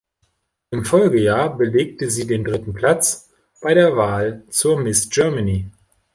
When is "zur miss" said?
4.49-5.11